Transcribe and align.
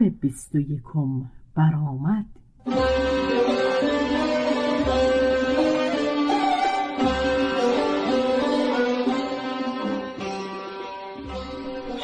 شب 0.00 0.20
بیست 0.20 0.54
و 0.54 0.58
یکم 0.58 1.22
برآمد. 1.54 2.24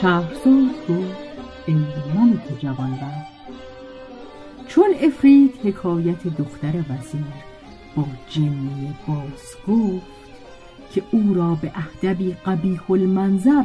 شهرزاد 0.00 0.74
گفت 0.88 1.16
ای 1.66 1.84
چون 4.68 4.94
افرید 5.00 5.54
حکایت 5.64 6.26
دختر 6.26 6.74
وزیر 6.90 7.24
با 7.96 8.04
جنی 8.28 8.94
باز 9.08 9.56
گفت 9.68 10.06
که 10.90 11.02
او 11.10 11.34
را 11.34 11.54
به 11.54 11.72
اهدبی 11.74 12.32
قبیح 12.46 12.90
المنظر 12.90 13.64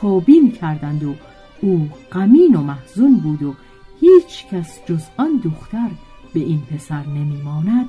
کابین 0.00 0.52
کردند 0.52 1.04
و 1.04 1.14
او 1.60 1.88
غمین 2.12 2.54
و 2.54 2.62
محزون 2.62 3.16
بود 3.16 3.42
و 3.42 3.54
هیچ 4.00 4.46
کس 4.46 4.80
جز 4.86 5.02
آن 5.16 5.40
دختر 5.44 5.90
به 6.34 6.40
این 6.40 6.60
پسر 6.60 7.06
نمیماند 7.06 7.88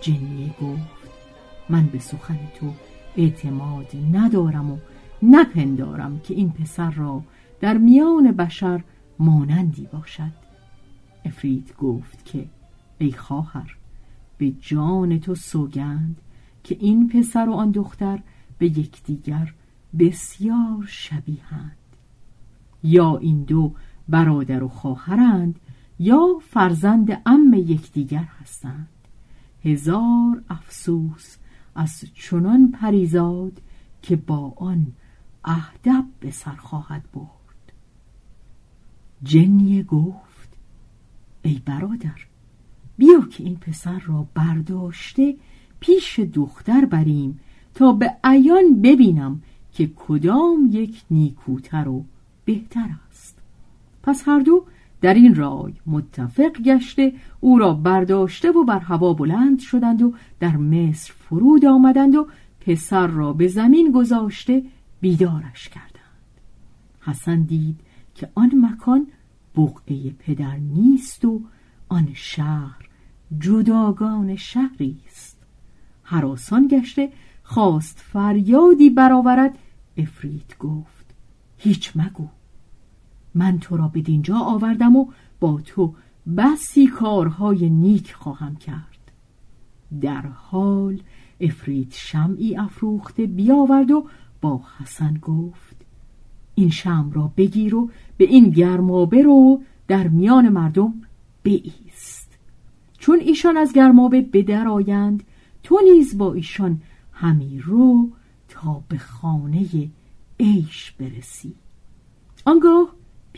جنیه 0.00 0.54
گفت. 0.62 0.96
من 1.68 1.86
به 1.86 1.98
سخن 1.98 2.38
تو 2.60 2.72
اعتماد 3.16 3.86
ندارم 4.12 4.70
و 4.70 4.78
نپندارم 5.22 6.20
که 6.20 6.34
این 6.34 6.50
پسر 6.50 6.90
را 6.90 7.22
در 7.60 7.78
میان 7.78 8.32
بشر 8.32 8.82
مانندی 9.18 9.88
باشد. 9.92 10.32
افرید 11.24 11.74
گفت 11.78 12.24
که 12.24 12.46
ای 12.98 13.12
خواهر 13.12 13.76
به 14.38 14.52
جان 14.60 15.20
تو 15.20 15.34
سوگند 15.34 16.16
که 16.64 16.76
این 16.80 17.08
پسر 17.08 17.48
و 17.48 17.52
آن 17.52 17.70
دختر 17.70 18.18
به 18.58 18.66
یکدیگر 18.66 19.52
بسیار 19.98 20.84
شبیهند 20.86 21.76
یا 22.82 23.16
این 23.16 23.42
دو 23.42 23.72
برادر 24.08 24.64
و 24.64 24.68
خواهرند 24.68 25.60
یا 25.98 26.26
فرزند 26.50 27.22
ام 27.26 27.54
یکدیگر 27.54 28.28
هستند. 28.40 28.88
هزار 29.64 30.42
افسوس 30.50 31.36
از 31.74 32.04
چنان 32.14 32.70
پریزاد 32.70 33.60
که 34.02 34.16
با 34.16 34.52
آن 34.56 34.86
اهدب 35.44 36.04
به 36.20 36.30
سر 36.30 36.56
خواهد 36.56 37.02
برد. 37.14 37.72
جنیه 39.22 39.82
گفت 39.82 40.56
ای 41.42 41.62
برادر 41.64 42.26
بیا 42.98 43.20
که 43.20 43.44
این 43.44 43.56
پسر 43.56 43.98
را 43.98 44.26
برداشته 44.34 45.36
پیش 45.80 46.18
دختر 46.18 46.84
بریم 46.84 47.40
تا 47.74 47.92
به 47.92 48.16
عیان 48.24 48.82
ببینم 48.82 49.42
که 49.72 49.90
کدام 49.96 50.68
یک 50.72 51.04
نیکوتر 51.10 51.88
و 51.88 52.04
بهتر 52.44 52.88
است. 53.10 53.35
پس 54.06 54.28
هر 54.28 54.38
دو 54.38 54.66
در 55.00 55.14
این 55.14 55.34
رای 55.34 55.72
متفق 55.86 56.52
گشته 56.64 57.12
او 57.40 57.58
را 57.58 57.74
برداشته 57.74 58.50
و 58.50 58.64
بر 58.64 58.78
هوا 58.78 59.14
بلند 59.14 59.58
شدند 59.58 60.02
و 60.02 60.14
در 60.40 60.56
مصر 60.56 61.12
فرود 61.12 61.64
آمدند 61.64 62.14
و 62.14 62.28
پسر 62.60 63.06
را 63.06 63.32
به 63.32 63.48
زمین 63.48 63.92
گذاشته 63.92 64.62
بیدارش 65.00 65.68
کردند. 65.68 65.90
حسن 67.00 67.42
دید 67.42 67.80
که 68.14 68.28
آن 68.34 68.52
مکان 68.54 69.06
بقعه 69.56 70.10
پدر 70.18 70.56
نیست 70.56 71.24
و 71.24 71.40
آن 71.88 72.08
شهر 72.14 72.88
جداگان 73.38 74.36
شهری 74.36 74.96
است. 75.06 75.36
حراسان 76.02 76.68
گشته 76.68 77.12
خواست 77.42 77.98
فریادی 77.98 78.90
برآورد 78.90 79.58
افرید 79.96 80.56
گفت 80.58 81.14
هیچ 81.58 81.92
مگو. 81.96 82.28
من 83.36 83.58
تو 83.58 83.76
را 83.76 83.88
به 83.88 84.00
دینجا 84.00 84.36
آوردم 84.36 84.96
و 84.96 85.06
با 85.40 85.60
تو 85.64 85.94
بسی 86.36 86.86
کارهای 86.86 87.70
نیک 87.70 88.12
خواهم 88.12 88.56
کرد. 88.56 89.12
در 90.00 90.26
حال 90.26 91.02
افرید 91.40 91.92
شمعی 91.92 92.56
افروخته 92.56 93.26
بیاورد 93.26 93.90
و 93.90 94.06
با 94.40 94.60
حسن 94.78 95.14
گفت 95.14 95.76
این 96.54 96.70
شم 96.70 97.10
را 97.14 97.32
بگیر 97.36 97.74
و 97.74 97.90
به 98.16 98.24
این 98.24 98.50
گرمابه 98.50 99.22
رو 99.22 99.62
در 99.88 100.08
میان 100.08 100.48
مردم 100.48 100.94
بایست. 101.44 102.38
چون 102.98 103.20
ایشان 103.20 103.56
از 103.56 103.72
گرمابه 103.72 104.20
به 104.20 104.42
در 104.42 104.68
آیند 104.68 105.22
تو 105.62 105.80
نیز 105.84 106.18
با 106.18 106.34
ایشان 106.34 106.82
همی 107.12 107.58
رو 107.58 108.08
تا 108.48 108.82
به 108.88 108.98
خانه 108.98 109.90
عیش 110.40 110.92
برسی. 110.92 111.54
آنگاه 112.44 112.88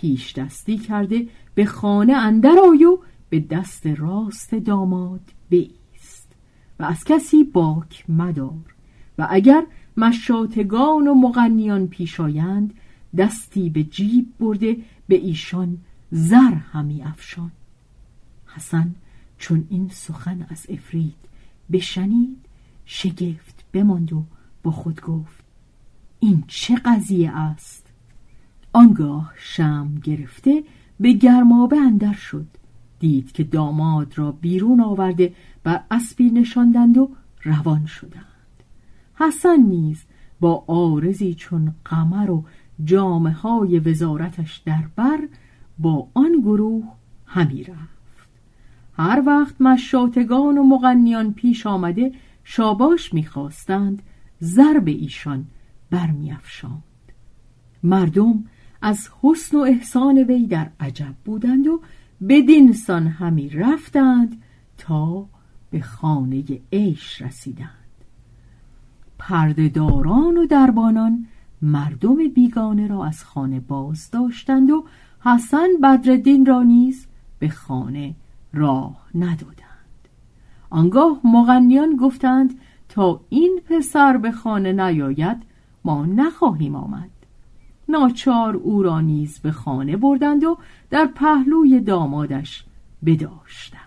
پیش 0.01 0.33
دستی 0.33 0.79
کرده 0.79 1.29
به 1.55 1.65
خانه 1.65 2.13
اندر 2.13 2.57
آی 2.69 2.85
و 2.85 2.99
به 3.31 3.41
دست 3.41 3.87
راست 3.87 4.55
داماد 4.55 5.21
بیست. 5.49 6.29
و 6.79 6.85
از 6.85 7.05
کسی 7.05 7.45
باک 7.45 8.05
مدار. 8.11 8.75
و 9.19 9.27
اگر 9.31 9.67
مشاتگان 9.97 11.09
و 11.09 11.15
مغنیان 11.15 11.87
پیش 11.87 12.21
آیند 12.21 12.75
دستی 13.17 13.71
به 13.71 13.85
جیب 13.85 14.27
برده 14.41 14.77
به 15.09 15.15
ایشان 15.15 15.79
زر 16.11 16.55
همی 16.55 17.03
افشان. 17.03 17.51
حسن 18.47 18.95
چون 19.39 19.67
این 19.71 19.89
سخن 19.89 20.47
از 20.51 20.67
افرید 20.69 21.29
بشنید 21.73 22.37
شگفت 22.87 23.65
بماند 23.73 24.13
و 24.13 24.25
با 24.63 24.71
خود 24.71 25.01
گفت 25.01 25.45
این 26.21 26.45
چه 26.47 26.77
قضیه 26.77 27.31
است؟ 27.31 27.88
آنگاه 28.79 29.33
شم 29.37 29.95
گرفته 30.03 30.65
به 31.01 31.13
گرمابه 31.13 31.77
اندر 31.77 32.13
شد. 32.13 32.47
دید 32.99 33.33
که 33.33 33.45
داماد 33.45 34.19
را 34.19 34.33
بیرون 34.33 34.81
آورده 34.81 35.35
بر 35.65 35.81
اسبی 35.91 36.31
نشاندند 36.31 36.99
و 36.99 37.11
روان 37.43 37.87
شدند. 37.87 38.25
حسن 39.15 39.57
نیز 39.57 40.05
با 40.41 40.65
آرزی 40.67 41.35
چون 41.35 41.75
قمر 41.85 42.31
و 42.31 42.45
جامه 42.85 43.33
های 43.33 43.79
وزارتش 43.79 44.57
در 44.57 44.85
بر 44.97 45.29
با 45.79 46.09
آن 46.15 46.41
گروه 46.41 46.85
همی 47.27 47.65
رفت. 47.65 48.29
هر 48.93 49.23
وقت 49.27 49.61
مشاتگان 49.61 50.59
و 50.59 50.63
مغنیان 50.63 51.33
پیش 51.33 51.67
آمده 51.67 52.13
شاباش 52.45 53.15
می‌خواستند 53.15 54.03
ضرب 54.43 54.87
ایشان 54.87 55.47
برمیافشاند. 55.91 56.83
مردم 57.83 58.45
از 58.83 59.09
حسن 59.23 59.59
و 59.59 59.61
احسان 59.61 60.19
وی 60.19 60.47
در 60.47 60.71
عجب 60.81 61.15
بودند 61.25 61.67
و 61.67 61.81
بدین 62.29 62.73
سان 62.73 63.07
همی 63.07 63.49
رفتند 63.49 64.43
تا 64.79 65.27
به 65.71 65.81
خانه 65.81 66.45
عیش 66.73 67.23
رسیدند. 67.23 67.69
پردهداران 69.19 70.39
و 70.39 70.47
دربانان 70.47 71.27
مردم 71.63 72.29
بیگانه 72.29 72.87
را 72.87 73.05
از 73.05 73.25
خانه 73.25 73.61
باز 73.61 74.11
داشتند 74.11 74.71
و 74.71 74.85
حسن 75.21 75.69
بدردین 75.83 76.47
را 76.47 76.63
نیز 76.63 77.07
به 77.39 77.49
خانه 77.49 78.15
راه 78.53 79.07
ندادند. 79.15 80.09
آنگاه 80.71 81.21
مغنیان 81.25 81.97
گفتند 81.97 82.61
تا 82.89 83.21
این 83.29 83.61
پسر 83.69 84.17
به 84.17 84.31
خانه 84.31 84.73
نیاید 84.73 85.43
ما 85.85 86.07
نخواهیم 86.07 86.75
آمد. 86.75 87.11
ناچار 87.89 88.57
او 88.57 88.83
را 88.83 89.01
نیز 89.01 89.39
به 89.39 89.53
خانه 89.53 89.97
بردند 89.97 90.45
و 90.45 90.59
در 90.91 91.07
پهلوی 91.07 91.81
دامادش 91.81 92.65
بداشتند. 93.07 93.83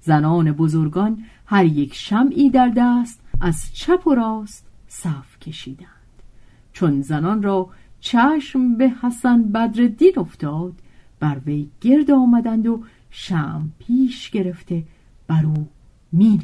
زنان 0.00 0.52
بزرگان 0.52 1.24
هر 1.46 1.64
یک 1.64 1.94
شمعی 1.94 2.50
در 2.50 2.72
دست 2.76 3.20
از 3.40 3.74
چپ 3.74 4.06
و 4.06 4.14
راست 4.14 4.66
صف 4.88 5.38
کشیدند. 5.38 5.88
چون 6.72 7.02
زنان 7.02 7.42
را 7.42 7.68
چشم 8.00 8.74
به 8.74 8.92
حسن 9.02 9.42
بدردین 9.42 10.12
افتاد 10.16 10.72
بر 11.20 11.40
وی 11.46 11.68
گرد 11.80 12.10
آمدند 12.10 12.66
و 12.66 12.82
شم 13.10 13.72
پیش 13.78 14.30
گرفته 14.30 14.84
بر 15.26 15.46
او 15.46 15.68
می 16.12 16.38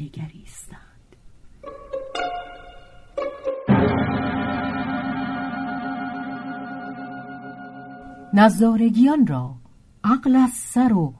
نظارگیان 8.33 9.27
را 9.27 9.55
عقل 10.03 10.35
از 10.35 10.51
سر 10.51 10.93
و 10.93 11.13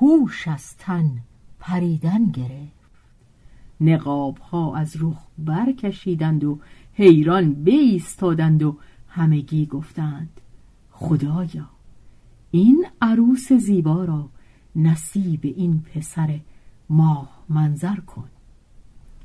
هوش 0.00 0.48
از 0.48 0.76
تن 0.76 1.18
پریدن 1.60 2.24
گرفت. 2.24 2.80
نقاب 3.80 4.38
ها 4.38 4.76
از 4.76 4.96
رخ 5.00 5.26
برکشیدند 5.38 6.44
و 6.44 6.58
حیران 6.94 7.52
بیستادند 7.54 8.62
و 8.62 8.76
همگی 9.08 9.66
گفتند 9.66 10.40
خدایا 10.90 11.68
این 12.50 12.86
عروس 13.02 13.52
زیبا 13.52 14.04
را 14.04 14.28
نصیب 14.76 15.40
این 15.42 15.82
پسر 15.82 16.40
ماه 16.90 17.44
منظر 17.48 17.96
کن. 17.96 18.28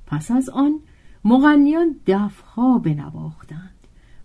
پس 0.08 0.32
از 0.32 0.50
آن 0.50 0.80
مغنیان 1.26 1.96
دفها 2.08 2.78
بنواختند. 2.78 3.72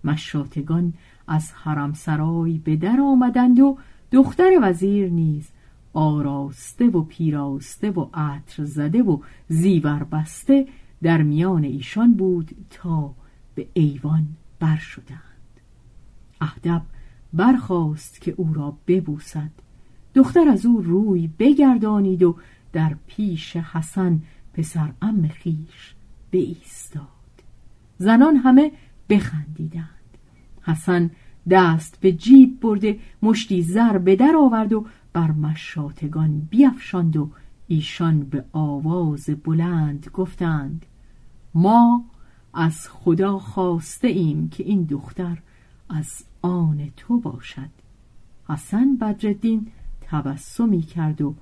مشاتگان 0.05 0.95
از 1.31 1.53
حرم 1.53 1.93
سرای 1.93 2.59
به 2.59 2.77
در 2.77 3.01
آمدند 3.01 3.61
و 3.61 3.79
دختر 4.13 4.51
وزیر 4.63 5.11
نیز 5.11 5.49
آراسته 5.93 6.89
و 6.89 7.03
پیراسته 7.03 7.91
و 7.91 8.07
عطر 8.15 8.65
زده 8.65 9.03
و 9.03 9.19
زیور 9.49 10.05
بسته 10.05 10.69
در 11.03 11.23
میان 11.23 11.65
ایشان 11.65 12.15
بود 12.15 12.67
تا 12.71 13.15
به 13.55 13.67
ایوان 13.75 14.27
بر 14.61 14.77
شدند. 14.77 15.21
اهدب 16.41 16.83
برخواست 17.33 18.21
که 18.21 18.35
او 18.37 18.55
را 18.55 18.77
ببوسد. 18.87 19.51
دختر 20.15 20.49
از 20.49 20.67
او 20.67 20.81
روی 20.81 21.31
بگردانید 21.39 22.23
و 22.23 22.37
در 22.73 22.97
پیش 23.07 23.57
حسن 23.57 24.23
پسر 24.55 24.93
ام 25.03 25.29
خیش 25.29 25.95
بایستاد. 26.33 27.07
زنان 27.99 28.37
همه 28.37 28.73
بخندیدند. 29.09 29.87
حسن 30.63 31.11
دست 31.51 32.01
به 32.01 32.13
جیب 32.13 32.61
برده 32.61 32.99
مشتی 33.23 33.63
زر 33.63 33.99
به 33.99 34.17
در 34.17 34.37
آورد 34.37 34.73
و 34.73 34.87
بر 35.13 35.31
مشاتگان 35.31 36.41
بیافشاند 36.41 37.17
و 37.17 37.31
ایشان 37.69 38.21
به 38.23 38.45
آواز 38.53 39.31
بلند 39.45 40.11
گفتند 40.13 40.87
ما 41.55 42.05
از 42.55 42.89
خدا 42.89 43.39
خواسته 43.39 44.09
ایم 44.09 44.49
که 44.49 44.65
این 44.65 44.83
دختر 44.83 45.39
از 45.89 46.25
آن 46.43 46.91
تو 46.97 47.21
باشد. 47.21 47.71
حسن 48.49 48.97
بدردین 48.97 49.67
تبسمی 50.01 50.83
کرد 50.83 51.23
و 51.23 51.35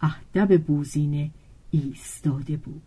اهدب 0.00 0.62
بوزینه 0.62 1.30
ایستاده 1.70 2.56
بود. 2.56 2.82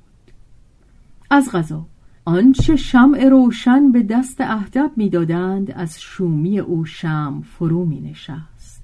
از 1.29 1.51
غذا 1.51 1.85
آنچه 2.25 2.75
شمع 2.75 3.29
روشن 3.29 3.91
به 3.91 4.03
دست 4.03 4.41
اهدب 4.41 4.91
می‌دادند 4.95 5.71
از 5.71 6.01
شومی 6.01 6.59
او 6.59 6.85
شم 6.85 7.43
فرو 7.45 7.85
می 7.85 8.01
نشست 8.01 8.83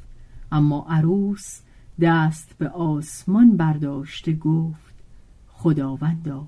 اما 0.51 0.85
عروس 0.89 1.61
دست 2.01 2.55
به 2.57 2.69
آسمان 2.69 3.57
برداشته 3.57 4.33
گفت 4.33 4.93
خداوندا 5.47 6.47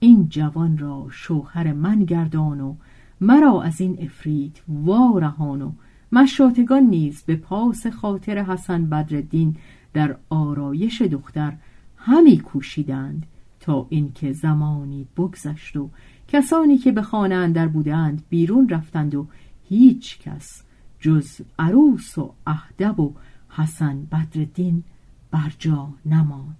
این 0.00 0.28
جوان 0.28 0.78
را 0.78 1.06
شوهر 1.10 1.72
من 1.72 2.04
گردان 2.04 2.60
و 2.60 2.74
مرا 3.20 3.62
از 3.62 3.80
این 3.80 3.98
افرید 4.00 4.62
وارهان 4.68 5.62
و 5.62 5.72
مشاتگان 6.12 6.82
نیز 6.82 7.22
به 7.22 7.36
پاس 7.36 7.86
خاطر 7.86 8.38
حسن 8.38 8.86
بدردین 8.86 9.56
در 9.92 10.16
آرایش 10.30 11.02
دختر 11.02 11.52
همی 11.96 12.38
کوشیدند 12.38 13.26
تا 13.60 13.86
اینکه 13.88 14.32
زمانی 14.32 15.06
بگذشت 15.16 15.76
و 15.76 15.90
کسانی 16.28 16.78
که 16.78 16.92
به 16.92 17.02
خانه 17.02 17.34
اندر 17.34 17.68
بودند 17.68 18.22
بیرون 18.28 18.68
رفتند 18.68 19.14
و 19.14 19.26
هیچ 19.68 20.18
کس 20.18 20.62
جز 21.00 21.40
عروس 21.58 22.18
و 22.18 22.34
اهدب 22.46 23.00
و 23.00 23.14
حسن 23.48 24.06
بدردین 24.12 24.84
بر 25.30 25.52
جا 25.58 25.88
نماند. 26.06 26.56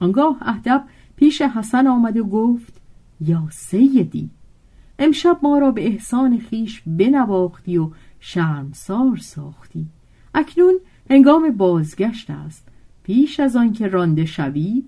آنگاه 0.00 0.36
اهدب 0.40 0.84
پیش 1.16 1.42
حسن 1.42 1.86
آمد 1.86 2.16
و 2.16 2.24
گفت 2.24 2.80
یا 3.20 3.48
سیدی 3.50 4.30
امشب 4.98 5.38
ما 5.42 5.58
را 5.58 5.70
به 5.70 5.86
احسان 5.86 6.38
خیش 6.38 6.82
بنواختی 6.86 7.78
و 7.78 7.90
شرمسار 8.20 9.16
ساختی. 9.16 9.86
اکنون 10.34 10.74
هنگام 11.10 11.50
بازگشت 11.50 12.30
است. 12.30 12.68
پیش 13.02 13.40
از 13.40 13.56
آنکه 13.56 13.88
رانده 13.88 14.24
شوی 14.24 14.84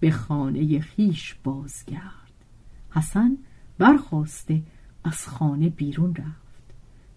به 0.00 0.10
خانه 0.10 0.80
خیش 0.80 1.34
بازگرد. 1.44 2.30
حسن 2.90 3.36
برخواسته 3.80 4.62
از 5.04 5.28
خانه 5.28 5.68
بیرون 5.68 6.14
رفت. 6.14 6.74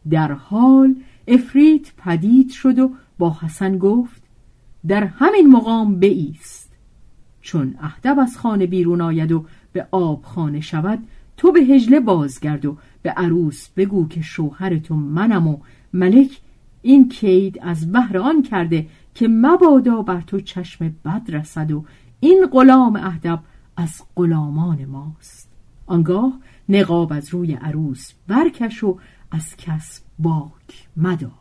در 0.09 0.31
حال 0.31 0.95
افریت 1.27 1.91
پدید 1.97 2.49
شد 2.49 2.79
و 2.79 2.91
با 3.17 3.37
حسن 3.41 3.77
گفت 3.77 4.23
در 4.87 5.03
همین 5.03 5.51
مقام 5.51 5.99
بایست. 5.99 6.71
چون 7.41 7.75
اهدب 7.79 8.19
از 8.19 8.37
خانه 8.37 8.65
بیرون 8.65 9.01
آید 9.01 9.31
و 9.31 9.45
به 9.73 9.87
آب 9.91 10.23
خانه 10.23 10.61
شود 10.61 10.99
تو 11.37 11.51
به 11.51 11.59
هجله 11.59 11.99
بازگرد 11.99 12.65
و 12.65 12.77
به 13.01 13.09
عروس 13.09 13.69
بگو 13.69 14.07
که 14.07 14.21
شوهر 14.21 14.77
تو 14.77 14.95
منم 14.95 15.47
و 15.47 15.57
ملک 15.93 16.41
این 16.81 17.09
کید 17.09 17.59
از 17.61 17.91
بهر 17.91 18.17
آن 18.17 18.41
کرده 18.41 18.87
که 19.15 19.27
مبادا 19.27 20.01
بر 20.01 20.21
تو 20.21 20.39
چشم 20.39 20.95
بد 21.05 21.21
رسد 21.29 21.71
و 21.71 21.85
این 22.19 22.47
غلام 22.51 22.95
اهدب 22.95 23.39
از 23.77 24.01
غلامان 24.15 24.85
ماست. 24.85 25.49
آنگاه 25.85 26.39
نقاب 26.69 27.13
از 27.13 27.29
روی 27.29 27.53
عروس 27.53 28.11
برکش 28.27 28.83
و 28.83 28.97
از 29.31 29.55
کس 29.57 30.01
باک 30.19 30.87
مدار. 30.97 31.31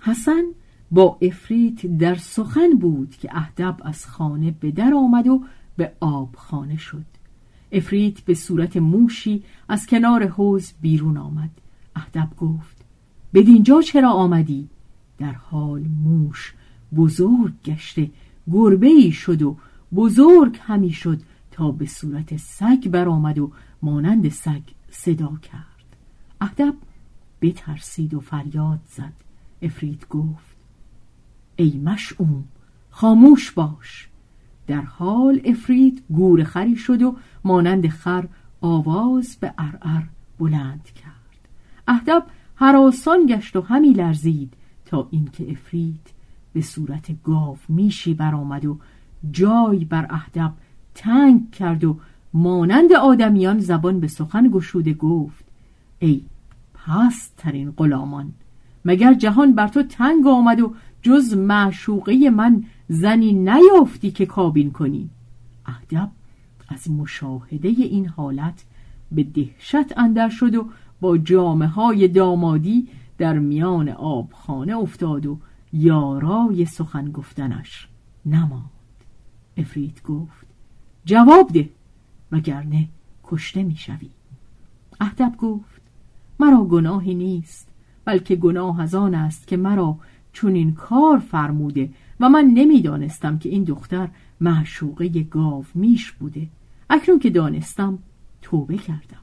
حسن 0.00 0.42
با 0.90 1.18
افریت 1.22 1.86
در 1.86 2.14
سخن 2.14 2.70
بود 2.80 3.10
که 3.10 3.28
اهدب 3.36 3.76
از 3.84 4.06
خانه 4.06 4.54
به 4.60 4.70
در 4.70 4.94
آمد 4.94 5.26
و 5.26 5.44
به 5.76 5.92
آب 6.00 6.36
خانه 6.36 6.76
شد. 6.76 7.04
افریت 7.72 8.20
به 8.20 8.34
صورت 8.34 8.76
موشی 8.76 9.42
از 9.68 9.86
کنار 9.86 10.26
حوز 10.26 10.72
بیرون 10.80 11.16
آمد. 11.16 11.50
اهدب 11.96 12.28
گفت 12.36 12.84
بدینجا 13.34 13.82
چرا 13.82 14.10
آمدی؟ 14.10 14.68
در 15.18 15.32
حال 15.32 15.82
موش 16.04 16.54
بزرگ 16.96 17.52
گشته 17.64 18.10
گربه 18.52 18.86
ای 18.86 19.12
شد 19.12 19.42
و 19.42 19.56
بزرگ 19.94 20.58
همی 20.62 20.90
شد 20.90 21.20
تا 21.50 21.70
به 21.70 21.86
صورت 21.86 22.36
سگ 22.36 22.88
برآمد 22.88 23.38
و 23.38 23.52
مانند 23.82 24.28
سگ 24.28 24.62
صدا 24.90 25.36
کرد. 25.42 25.96
اهدب 26.40 26.74
بترسید 27.40 28.14
و 28.14 28.20
فریاد 28.20 28.80
زد. 28.86 29.12
افرید 29.62 30.06
گفت 30.10 30.56
ای 31.56 31.78
مشعوم 31.84 32.44
خاموش 32.90 33.50
باش. 33.50 34.08
در 34.66 34.80
حال 34.80 35.40
افرید 35.44 36.02
گور 36.10 36.44
خری 36.44 36.76
شد 36.76 37.02
و 37.02 37.16
مانند 37.44 37.88
خر 37.88 38.28
آواز 38.60 39.36
به 39.40 39.54
ارعر 39.58 40.02
بلند 40.38 40.84
کرد. 40.84 41.48
اهدب 41.88 42.26
هراسان 42.56 43.26
گشت 43.26 43.56
و 43.56 43.60
همی 43.60 43.92
لرزید 43.92 44.54
تا 44.86 45.08
اینکه 45.10 45.50
افرید 45.50 46.10
به 46.52 46.60
صورت 46.60 47.22
گاو 47.22 47.58
میشی 47.68 48.14
برآمد 48.14 48.64
و 48.64 48.78
جای 49.30 49.84
بر 49.84 50.06
اهدب 50.10 50.52
تنگ 50.94 51.50
کرد 51.50 51.84
و 51.84 51.98
مانند 52.34 52.92
آدمیان 52.92 53.58
زبان 53.58 54.00
به 54.00 54.08
سخن 54.08 54.48
گشوده 54.48 54.94
گفت 54.94 55.44
ای 55.98 56.22
پست 56.74 57.34
ترین 57.36 57.70
غلامان 57.70 58.32
مگر 58.84 59.14
جهان 59.14 59.54
بر 59.54 59.68
تو 59.68 59.82
تنگ 59.82 60.26
آمد 60.26 60.60
و 60.60 60.74
جز 61.02 61.34
معشوقه 61.34 62.30
من 62.30 62.64
زنی 62.88 63.32
نیافتی 63.32 64.10
که 64.10 64.26
کابین 64.26 64.70
کنی؟ 64.70 65.10
اهدب 65.66 66.10
از 66.68 66.90
مشاهده 66.90 67.68
این 67.68 68.06
حالت 68.06 68.64
به 69.12 69.22
دهشت 69.22 69.98
اندر 69.98 70.28
شد 70.28 70.54
و 70.54 70.68
با 71.00 71.18
جامعه 71.18 71.68
های 71.68 72.08
دامادی 72.08 72.88
در 73.18 73.38
میان 73.38 73.88
آبخانه 73.88 74.76
افتاد 74.76 75.26
و 75.26 75.38
یارای 75.72 76.64
سخن 76.64 77.10
گفتنش 77.10 77.88
نماند. 78.26 78.70
افرید 79.56 80.02
گفت 80.02 80.46
جواب 81.04 81.50
ده. 81.52 81.68
وگرنه 82.32 82.88
کشته 83.24 83.62
می‌شوی. 83.62 84.10
اهدب 85.00 85.36
گفت 85.36 85.80
مرا 86.40 86.64
گناهی 86.64 87.14
نیست 87.14 87.68
بلکه 88.04 88.36
گناه 88.36 88.80
از 88.80 88.94
آن 88.94 89.14
است 89.14 89.46
که 89.46 89.56
مرا 89.56 89.96
چون 90.32 90.54
این 90.54 90.74
کار 90.74 91.18
فرموده 91.18 91.90
و 92.20 92.28
من 92.28 92.44
نمی‌دانستم 92.44 93.38
که 93.38 93.48
این 93.48 93.64
دختر 93.64 94.08
معشوقه 94.40 95.08
گاو 95.08 95.64
میش 95.74 96.12
بوده. 96.12 96.46
اکنون 96.90 97.18
که 97.18 97.30
دانستم 97.30 97.98
توبه 98.42 98.76
کردم. 98.76 99.20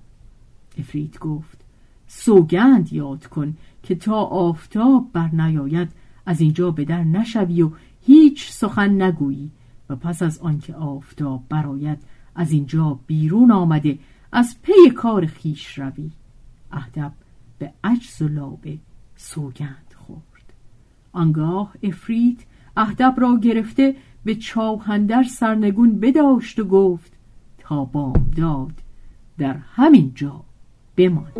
افرید 0.77 1.19
گفت 1.19 1.57
سوگند 2.07 2.93
یاد 2.93 3.27
کن 3.27 3.57
که 3.83 3.95
تا 3.95 4.21
آفتاب 4.21 5.09
بر 5.13 5.27
نیاید 5.27 5.89
از 6.25 6.41
اینجا 6.41 6.71
به 6.71 6.85
در 6.85 7.03
نشوی 7.03 7.61
و 7.61 7.71
هیچ 8.05 8.51
سخن 8.51 9.01
نگویی 9.01 9.51
و 9.89 9.95
پس 9.95 10.21
از 10.21 10.39
آنکه 10.39 10.73
آفتاب 10.73 11.43
براید 11.49 11.99
از 12.37 12.51
اینجا 12.51 12.99
بیرون 13.07 13.51
آمده 13.51 13.99
از 14.31 14.55
پی 14.61 14.89
کار 14.95 15.25
خیش 15.25 15.79
روی. 15.79 16.11
اهدب 16.71 17.11
به 17.59 17.71
عجز 17.83 18.21
و 18.21 18.27
لابه 18.27 18.77
سوگند 19.15 19.95
خورد. 19.95 20.53
آنگاه 21.13 21.73
افرید 21.83 22.45
اهدب 22.77 23.13
را 23.17 23.37
گرفته 23.37 23.95
به 24.23 24.35
چاوهندر 24.35 25.23
سرنگون 25.23 25.99
بداشت 25.99 26.59
و 26.59 26.63
گفت 26.63 27.11
تا 27.57 27.85
بامداد 27.85 28.81
در 29.37 29.57
همین 29.57 30.11
جا 30.15 30.41
بمان. 30.97 31.31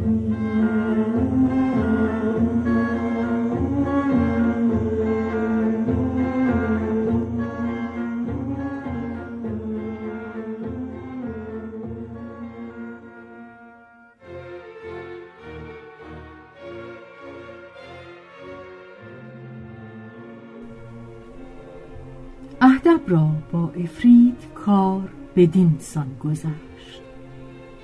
را 23.08 23.30
با 23.52 23.70
افرید 23.70 24.38
کار 24.56 25.10
بدین 25.36 25.76
سان 25.80 26.08
گذشت. 26.24 27.02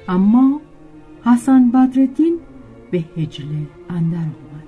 اما 0.07 0.61
حسن 1.25 1.71
بدردین 1.71 2.39
به 2.91 2.97
هجله 3.17 3.67
اندر 3.89 4.17
آمد. 4.17 4.67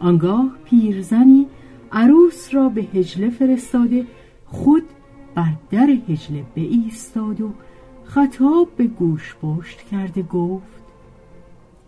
آنگاه 0.00 0.50
پیرزنی 0.64 1.46
عروس 1.92 2.54
را 2.54 2.68
به 2.68 2.80
هجله 2.80 3.30
فرستاده 3.30 4.06
خود 4.46 4.82
بر 5.34 5.52
در 5.70 5.90
هجله 6.08 6.44
به 6.54 6.60
ایستاد 6.60 7.40
و 7.40 7.52
خطاب 8.04 8.68
به 8.76 8.84
گوش 8.84 9.36
پشت 9.42 9.82
کرده 9.82 10.22
گفت 10.22 10.82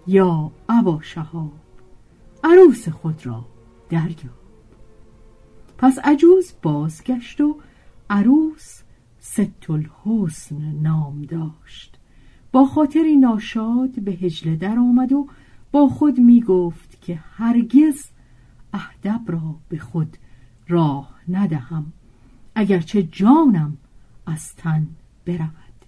یا 0.07 0.51
ابا 0.69 0.99
شهاب 1.03 1.53
عروس 2.45 2.89
خود 2.89 3.27
را 3.27 3.45
دریاب 3.89 4.44
پس 5.85 5.99
عجوز 6.05 6.53
بازگشت 6.63 7.41
و 7.41 7.61
عروس 8.11 8.83
ست 9.19 9.71
الحسن 9.71 10.63
نام 10.83 11.23
داشت. 11.23 11.99
با 12.53 12.67
خاطری 12.67 13.17
ناشاد 13.17 14.01
به 14.01 14.13
هجله 14.13 14.57
در 14.57 14.79
آمد 14.79 15.13
و 15.13 15.29
با 15.73 15.89
خود 15.89 16.19
می 16.19 16.41
گفت 16.41 17.01
که 17.01 17.15
هرگز 17.15 18.11
اهدب 18.73 19.21
را 19.27 19.55
به 19.69 19.79
خود 19.79 20.17
راه 20.69 21.21
ندهم 21.29 21.93
اگرچه 22.55 23.03
جانم 23.03 23.77
از 24.27 24.55
تن 24.55 24.87
برود. 25.27 25.85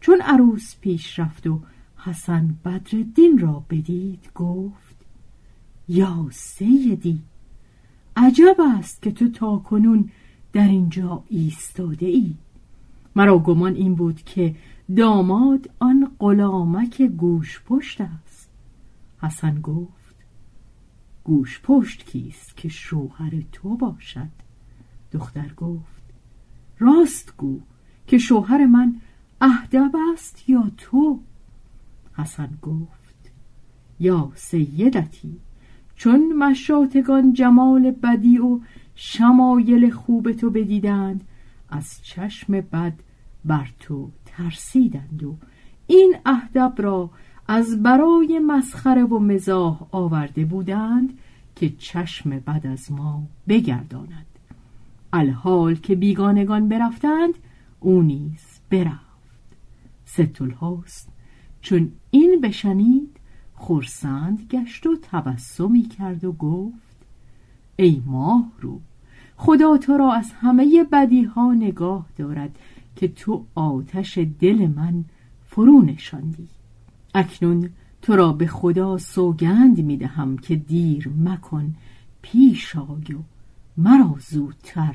چون 0.00 0.20
عروس 0.20 0.76
پیش 0.80 1.18
رفت 1.18 1.46
و 1.46 1.60
حسن 1.96 2.56
بدردین 2.64 3.38
را 3.38 3.64
بدید 3.70 4.30
گفت 4.34 4.96
یا 5.88 6.26
سیدی 6.30 7.22
عجب 8.16 8.56
است 8.78 9.02
که 9.02 9.12
تو 9.12 9.28
تا 9.28 9.56
کنون 9.58 10.10
در 10.52 10.68
اینجا 10.68 11.22
ایستاده 11.28 12.06
ای 12.06 12.34
مرا 13.16 13.38
گمان 13.38 13.74
این 13.74 13.94
بود 13.94 14.22
که 14.22 14.56
داماد 14.96 15.70
آن 15.78 16.10
غلامک 16.18 17.02
گوش 17.02 17.62
پشت 17.66 18.00
است. 18.00 18.50
حسن 19.18 19.60
گفت 19.60 20.14
گوش 21.24 21.60
پشت 21.62 22.04
کیست 22.04 22.56
که 22.56 22.68
شوهر 22.68 23.42
تو 23.52 23.76
باشد؟ 23.76 24.28
دختر 25.12 25.52
گفت 25.56 26.02
راست 26.78 27.34
گو 27.36 27.60
که 28.06 28.18
شوهر 28.18 28.66
من 28.66 28.96
اهدب 29.40 29.92
است 30.14 30.48
یا 30.48 30.70
تو؟ 30.76 31.20
حسن 32.12 32.58
گفت 32.62 33.32
یا 34.00 34.32
سیدتی. 34.34 35.40
چون 35.96 36.32
مشاتگان 36.32 37.32
جمال 37.32 37.90
بدی 37.90 38.38
و 38.38 38.60
شمایل 38.94 39.90
خوب 39.90 40.32
تو 40.32 40.50
بدیدند 40.50 41.24
از 41.70 41.98
چشم 42.02 42.52
بد 42.60 42.92
بر 43.44 43.68
تو 43.80 44.10
ترسیدند 44.26 45.24
و 45.24 45.36
این 45.86 46.16
اهدب 46.26 46.74
را 46.78 47.10
از 47.48 47.82
برای 47.82 48.38
مسخره 48.38 49.04
و 49.04 49.18
مزاح 49.18 49.86
آورده 49.90 50.44
بودند 50.44 51.18
که 51.56 51.70
چشم 51.78 52.30
بد 52.30 52.66
از 52.66 52.92
ما 52.92 53.22
بگرداند. 53.48 54.26
الحال 55.12 55.74
که 55.74 55.94
بیگانگان 55.94 56.68
برفتند 56.68 57.34
او 57.80 58.02
نیز 58.02 58.60
برفت. 58.70 59.06
ست 60.06 61.08
چون 61.60 61.92
این 62.10 62.40
بشنید 62.42 63.15
خورسند 63.56 64.48
گشت 64.50 64.86
و 64.86 64.96
تبسمی 65.02 65.82
کرد 65.82 66.24
و 66.24 66.32
گفت 66.32 66.96
ای 67.76 68.02
ماه 68.06 68.52
رو 68.60 68.80
خدا 69.36 69.76
تو 69.76 69.96
را 69.96 70.12
از 70.12 70.32
همه 70.32 70.84
بدی 70.92 71.24
ها 71.24 71.54
نگاه 71.54 72.06
دارد 72.16 72.58
که 72.96 73.08
تو 73.08 73.44
آتش 73.54 74.18
دل 74.18 74.66
من 74.76 75.04
فرو 75.46 75.82
نشاندی. 75.82 76.48
اکنون 77.14 77.70
تو 78.02 78.16
را 78.16 78.32
به 78.32 78.46
خدا 78.46 78.98
سوگند 78.98 79.78
می 79.78 79.96
دهم 79.96 80.38
که 80.38 80.56
دیر 80.56 81.10
مکن 81.24 81.74
پیش 82.22 82.76
آی 82.76 83.14
و 83.14 83.18
مرا 83.76 84.16
زودتر 84.30 84.94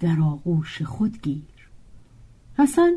در 0.00 0.20
آغوش 0.20 0.82
خود 0.82 1.22
گیر. 1.22 1.68
حسن 2.58 2.92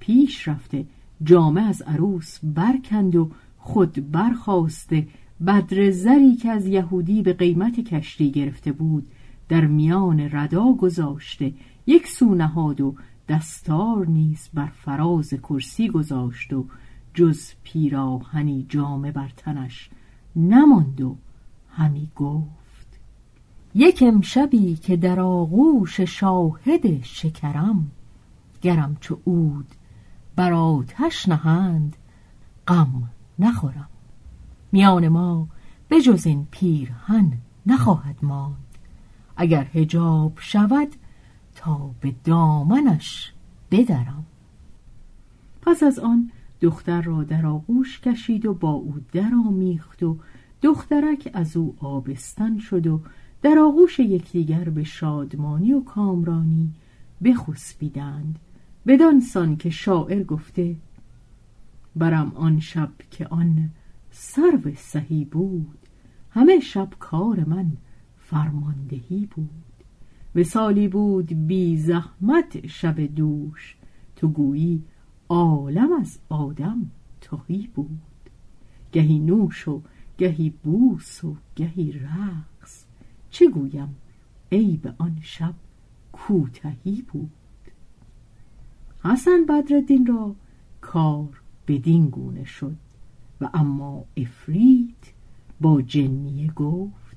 پیش 0.00 0.48
رفته 0.48 0.86
جامه 1.24 1.62
از 1.62 1.82
عروس 1.82 2.38
برکند 2.42 3.16
و 3.16 3.30
خود 3.64 4.10
برخواسته 4.10 5.06
بدر 5.46 5.90
زری 5.90 6.36
که 6.36 6.50
از 6.50 6.66
یهودی 6.66 7.22
به 7.22 7.32
قیمت 7.32 7.80
کشتی 7.80 8.30
گرفته 8.30 8.72
بود 8.72 9.06
در 9.48 9.66
میان 9.66 10.20
ردا 10.20 10.72
گذاشته 10.72 11.52
یک 11.86 12.08
سو 12.08 12.34
نهاد 12.34 12.80
و 12.80 12.94
دستار 13.28 14.06
نیز 14.06 14.48
بر 14.54 14.66
فراز 14.66 15.34
کرسی 15.34 15.88
گذاشت 15.88 16.52
و 16.52 16.66
جز 17.14 17.50
پیراهنی 17.62 18.66
جامه 18.68 19.12
بر 19.12 19.32
تنش 19.36 19.90
نماند 20.36 21.00
و 21.00 21.16
همی 21.70 22.10
گفت 22.16 22.98
یک 23.74 24.02
امشبی 24.06 24.76
که 24.76 24.96
در 24.96 25.20
آغوش 25.20 26.00
شاهد 26.00 27.02
شکرم 27.02 27.90
گرم 28.62 28.96
چو 29.00 29.18
عود 29.26 29.66
بر 30.36 30.52
آتش 30.52 31.28
نهند 31.28 31.96
غم. 32.68 33.08
نخورم. 33.38 33.88
میان 34.72 35.08
ما 35.08 35.48
بجز 35.90 36.26
این 36.26 36.46
پیرهن 36.50 37.32
نخواهد 37.66 38.16
ماند. 38.22 38.56
اگر 39.36 39.66
هجاب 39.74 40.32
شود 40.36 40.88
تا 41.54 41.90
به 42.00 42.14
دامنش 42.24 43.32
بدرم. 43.70 44.26
پس 45.62 45.82
از 45.82 45.98
آن 45.98 46.30
دختر 46.60 47.02
را 47.02 47.24
در 47.24 47.46
آغوش 47.46 48.00
کشید 48.00 48.46
و 48.46 48.54
با 48.54 48.70
او 48.70 48.94
آمیخت 49.46 50.02
و 50.02 50.16
دخترک 50.62 51.30
از 51.34 51.56
او 51.56 51.76
آبستن 51.80 52.58
شد 52.58 52.86
و 52.86 53.00
در 53.42 53.58
آغوش 53.58 53.98
یکدیگر 53.98 54.64
به 54.64 54.84
شادمانی 54.84 55.72
و 55.72 55.80
کامرانی 55.80 56.70
بخسبیدند. 57.24 58.38
بدانسان 58.86 59.56
که 59.56 59.70
شاعر 59.70 60.22
گفته 60.22 60.76
برم 61.96 62.32
آن 62.34 62.60
شب 62.60 62.92
که 63.10 63.26
آن 63.28 63.70
سرو 64.10 64.74
سهی 64.76 65.24
بود. 65.24 65.78
همه 66.30 66.60
شب 66.60 66.88
کار 66.98 67.44
من 67.44 67.72
فرماندهی 68.16 69.28
بود. 69.30 69.50
وسالی 70.34 70.88
بود 70.88 71.46
بی 71.46 71.78
زحمت 71.78 72.66
شب 72.66 73.00
دوش. 73.00 73.76
تو 74.16 74.28
گویی 74.28 74.82
عالم 75.28 75.92
از 75.92 76.18
آدم 76.28 76.90
تهی 77.20 77.70
بود. 77.74 78.00
گهی 78.92 79.18
نوش 79.18 79.68
و 79.68 79.82
گهی 80.18 80.50
بوس 80.50 81.24
و 81.24 81.36
گهی 81.56 81.92
رقص. 81.92 82.84
چه 83.30 83.50
گویم 83.50 83.94
ای 84.50 84.76
به 84.76 84.94
آن 84.98 85.18
شب 85.22 85.54
کوتهی 86.12 87.02
بود. 87.12 87.30
حسن 89.04 89.44
بدردین 89.48 90.06
را 90.06 90.34
کار 90.80 91.41
بدین 91.68 92.08
گونه 92.08 92.44
شد. 92.44 92.76
و 93.40 93.48
اما 93.54 94.04
افرید 94.16 95.12
با 95.60 95.82
جنیه 95.82 96.52
گفت 96.52 97.16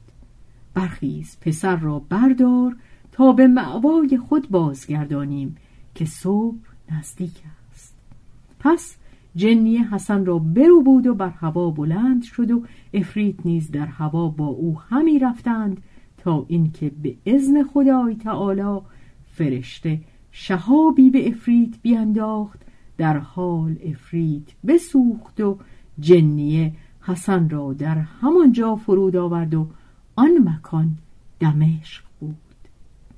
برخیز 0.73 1.37
پسر 1.41 1.75
را 1.75 1.99
بردار 1.99 2.75
تا 3.11 3.31
به 3.31 3.47
معوای 3.47 4.17
خود 4.17 4.49
بازگردانیم 4.49 5.55
که 5.95 6.05
صبح 6.05 6.57
نزدیک 6.91 7.43
است. 7.71 7.95
پس 8.59 8.95
جنیه 9.35 9.93
حسن 9.93 10.25
را 10.25 10.39
برو 10.39 10.81
بود 10.81 11.07
و 11.07 11.15
بر 11.15 11.29
هوا 11.29 11.69
بلند 11.69 12.23
شد 12.23 12.51
و 12.51 12.63
افرید 12.93 13.39
نیز 13.45 13.71
در 13.71 13.85
هوا 13.85 14.27
با 14.27 14.45
او 14.45 14.79
همی 14.79 15.19
رفتند 15.19 15.81
تا 16.17 16.45
اینکه 16.47 16.91
به 17.03 17.15
اذن 17.25 17.63
خدای 17.63 18.15
تعالی 18.15 18.79
فرشته 19.25 19.99
شهابی 20.31 21.09
به 21.09 21.27
افرید 21.27 21.79
بینداخت 21.81 22.64
در 22.97 23.17
حال 23.17 23.75
افرید 23.83 24.53
بسوخت 24.67 25.41
و 25.41 25.57
جنیه 25.99 26.73
حسن 27.01 27.49
را 27.49 27.73
در 27.73 27.97
همانجا 27.97 28.75
فرود 28.75 29.15
آورد 29.15 29.53
و 29.53 29.67
آن 30.15 30.31
مکان 30.45 30.97
دمشق 31.39 32.03
بود. 32.19 32.35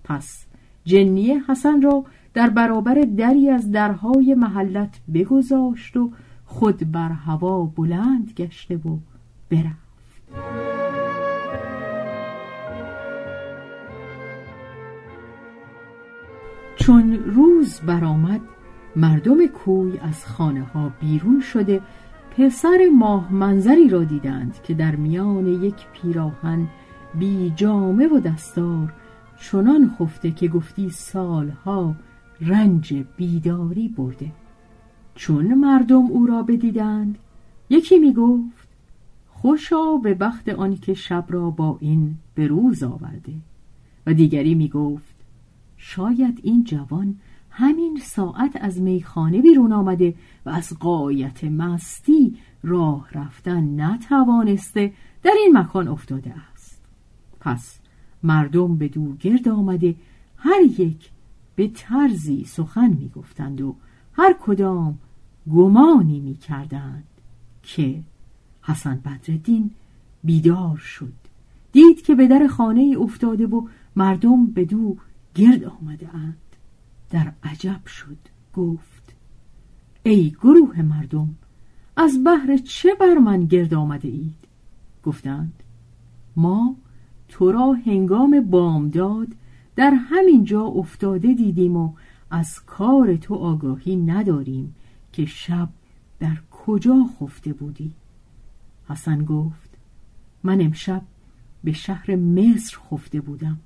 پس 0.04 0.46
جنیه 0.86 1.44
حسن 1.44 1.82
را 1.82 2.06
در 2.34 2.50
برابر 2.50 2.96
دری 3.18 3.50
از 3.50 3.72
درهای 3.72 4.36
محلت 4.36 5.00
بگذاشت 5.14 5.98
و 5.98 6.12
خود 6.46 6.92
بر 6.92 7.10
هوا 7.12 7.64
بلند 7.64 8.34
گشته 8.38 8.76
و 8.76 8.98
برفت. 9.50 9.88
چون 16.76 17.14
روز 17.14 17.80
برآمد 17.80 18.42
مردم 18.98 19.48
کوی 19.48 19.98
از 19.98 20.26
خانه 20.26 20.64
ها 20.64 20.92
بیرون 21.00 21.40
شده 21.40 21.82
پسر 22.38 22.90
ماه 22.98 23.34
منظری 23.34 23.90
را 23.90 24.04
دیدند 24.04 24.62
که 24.64 24.74
در 24.74 24.96
میان 24.96 25.48
یک 25.48 25.76
پیراهن 25.94 26.68
بی 27.20 27.54
جامه 27.56 28.08
و 28.08 28.20
دستار 28.20 28.94
چنان 29.40 29.96
خفته 30.00 30.32
که 30.32 30.48
گفتی 30.48 30.90
سالها 30.90 31.96
رنج 32.42 33.04
بیداری 33.18 33.88
برده. 33.88 34.32
چون 35.16 35.54
مردم 35.54 36.06
او 36.06 36.26
را 36.26 36.44
بدیدند 36.44 37.18
یکی 37.70 38.00
می 38.00 38.14
گفت 38.14 38.68
خوشا 39.30 39.98
به 39.98 40.14
بخت 40.14 40.50
آن 40.50 40.76
که 40.76 40.94
شب 40.94 41.26
را 41.30 41.50
با 41.50 41.78
این 41.82 42.16
به 42.36 42.48
روز 42.48 42.84
آورده. 42.84 43.34
و 44.06 44.14
دیگری 44.14 44.56
می 44.56 44.70
گفت 44.70 45.16
شاید 45.78 46.40
این 46.44 46.64
جوان 46.64 47.16
همین 47.60 48.00
ساعت 48.04 48.52
از 48.62 48.82
میخانه 48.82 49.42
بیرون 49.42 49.74
آمده 49.74 50.16
و 50.46 50.50
از 50.50 50.80
قایت 50.80 51.44
مستی 51.44 52.38
راه 52.64 53.08
رفتن 53.14 53.82
نتوانسته 53.82 54.94
در 55.24 55.32
این 55.44 55.58
مکان 55.58 55.88
افتاده 55.88 56.34
است. 56.54 56.82
پس 57.40 57.80
مردم 58.24 58.76
به 58.76 58.88
دو 58.88 59.14
گرد 59.14 59.48
آمده 59.48 59.96
هر 60.38 60.62
یک 60.62 61.10
به 61.56 61.68
طرزی 61.68 62.46
سخن 62.46 62.90
می 62.90 63.10
گفتند 63.16 63.62
و 63.62 63.76
هر 64.14 64.36
کدام 64.42 64.98
گمانی 65.52 66.20
می 66.20 66.36
کردند 66.36 67.08
که 67.64 68.00
حسن 68.62 69.02
بدردین 69.06 69.72
بیدار 70.24 70.78
شد. 70.78 71.14
دید 71.72 72.02
که 72.02 72.16
به 72.16 72.28
در 72.28 72.48
خانه 72.48 72.96
افتاده 73.00 73.48
و 73.48 73.68
مردم 73.96 74.46
به 74.46 74.66
دو 74.66 74.98
گرد 75.36 75.64
آمده 75.64 76.16
اند. 76.16 76.47
در 77.10 77.34
عجب 77.44 77.86
شد. 77.86 78.18
گفت 78.58 79.14
ای 80.04 80.30
گروه 80.30 80.82
مردم 80.82 81.36
از 81.96 82.24
بحر 82.26 82.58
چه 82.58 82.96
بر 83.00 83.14
من 83.14 83.46
گرد 83.46 83.74
آمده 83.74 84.08
اید؟ 84.08 84.48
گفتند 85.04 85.64
ما 86.36 86.76
تو 87.30 87.52
را 87.52 87.74
هنگام 87.86 88.42
بامداد 88.42 89.28
در 89.76 89.92
همین 89.92 90.44
جا 90.44 90.62
افتاده 90.62 91.34
دیدیم 91.34 91.78
و 91.78 91.94
از 92.32 92.66
کار 92.66 93.16
تو 93.16 93.36
آگاهی 93.36 93.96
نداریم 93.96 94.76
که 95.14 95.26
شب 95.26 95.70
در 96.20 96.38
کجا 96.52 97.06
خفته 97.20 97.54
بودی؟ 97.54 97.92
حسن 98.90 99.26
گفت 99.26 99.70
من 100.44 100.62
امشب 100.62 101.02
به 101.64 101.72
شهر 101.72 102.16
مصر 102.16 102.78
خفته 102.78 103.22
بودم. 103.22 103.60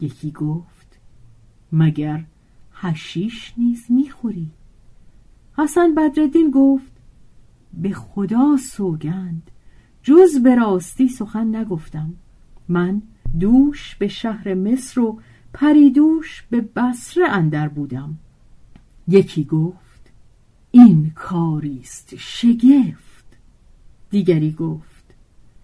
یکی 0.00 0.30
گفت 0.30 0.98
مگر 1.72 2.24
هشیش 2.80 3.54
نیز 3.56 3.84
می‌خوری. 3.88 4.50
حسن 5.56 5.94
بدردین 5.94 6.50
گفت 6.50 6.92
به 7.74 7.90
خدا 7.90 8.56
سوگند. 8.56 9.50
جز 10.02 10.42
به 10.42 10.54
راستی 10.54 11.08
سخن 11.08 11.56
نگفتم. 11.56 12.14
من 12.68 13.02
دوش 13.40 13.96
به 13.96 14.08
شهر 14.08 14.54
مصر 14.54 15.00
و 15.00 15.20
پریدوش 15.52 16.44
به 16.50 16.60
بسره 16.60 17.28
اندر 17.28 17.68
بودم. 17.68 18.18
یکی 19.08 19.44
گفت 19.44 20.12
این 20.70 21.12
کاریست 21.14 22.16
شگفت. 22.16 23.24
دیگری 24.10 24.52
گفت 24.52 25.04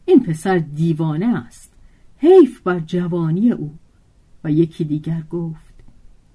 این 0.05 0.23
پسر 0.23 0.59
دیوانه 0.59 1.37
است 1.39 1.73
حیف 2.19 2.61
بر 2.61 2.81
جوانی 2.81 3.53
او. 3.53 3.75
و 4.45 4.51
یکی 4.51 4.85
دیگر 4.85 5.23
گفت 5.31 5.64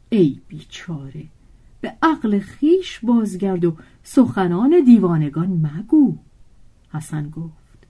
ای 0.10 0.40
بیچاره 0.48 1.26
به 1.82 1.98
عقل 2.02 2.40
خیش 2.40 3.00
بازگرد 3.00 3.66
و 3.66 3.78
سخنان 4.04 4.84
دیوانگان 4.86 5.50
مگو. 5.50 6.18
حسن 6.92 7.30
گفت 7.30 7.88